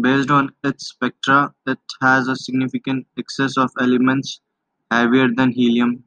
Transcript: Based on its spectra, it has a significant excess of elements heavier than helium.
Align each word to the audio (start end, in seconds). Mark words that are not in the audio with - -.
Based 0.00 0.30
on 0.30 0.54
its 0.64 0.88
spectra, 0.88 1.54
it 1.66 1.78
has 2.00 2.28
a 2.28 2.34
significant 2.34 3.06
excess 3.18 3.58
of 3.58 3.70
elements 3.78 4.40
heavier 4.90 5.28
than 5.34 5.52
helium. 5.52 6.04